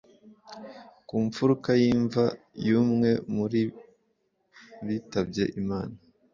[1.07, 2.23] ku mfuruka y'imva
[2.67, 3.61] y'umwe muri
[4.87, 5.95] bitabye imana